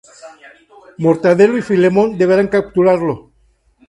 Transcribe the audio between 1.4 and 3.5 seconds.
y Filemón deberán capturarlo.